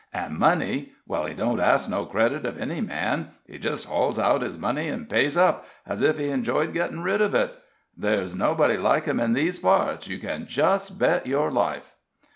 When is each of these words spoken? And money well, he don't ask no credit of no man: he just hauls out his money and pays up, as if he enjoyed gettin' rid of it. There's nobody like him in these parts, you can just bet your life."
And 0.11 0.39
money 0.39 0.93
well, 1.05 1.27
he 1.27 1.35
don't 1.35 1.59
ask 1.59 1.87
no 1.87 2.05
credit 2.07 2.43
of 2.43 2.57
no 2.57 2.81
man: 2.81 3.33
he 3.45 3.59
just 3.59 3.85
hauls 3.87 4.17
out 4.17 4.41
his 4.41 4.57
money 4.57 4.87
and 4.87 5.07
pays 5.07 5.37
up, 5.37 5.63
as 5.85 6.01
if 6.01 6.17
he 6.17 6.29
enjoyed 6.29 6.73
gettin' 6.73 7.03
rid 7.03 7.21
of 7.21 7.35
it. 7.35 7.53
There's 7.95 8.33
nobody 8.33 8.77
like 8.77 9.05
him 9.05 9.19
in 9.19 9.33
these 9.33 9.59
parts, 9.59 10.07
you 10.07 10.17
can 10.17 10.47
just 10.47 10.97
bet 10.97 11.27
your 11.27 11.51
life." 11.51 11.93